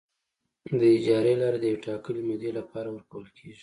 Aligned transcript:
اجارې 0.97 1.33
له 1.35 1.39
لارې 1.41 1.59
د 1.61 1.65
یوې 1.71 1.79
ټاکلې 1.85 2.21
مودې 2.27 2.51
لپاره 2.59 2.87
ورکول 2.91 3.25
کیږي. 3.37 3.59